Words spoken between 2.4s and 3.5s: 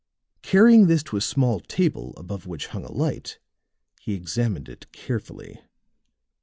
which hung a light,